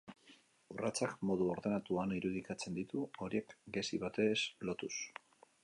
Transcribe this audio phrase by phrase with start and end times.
[0.75, 4.35] Urratsak modu ordenatuan irudikatzen ditu, horiek gezi batez
[4.71, 4.95] lotuz.